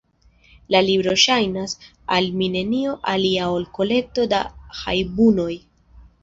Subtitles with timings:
[0.75, 1.75] La libro ŝajnas
[2.15, 4.41] al mi nenio alia ol kolekto da
[4.81, 5.53] hajbunoj.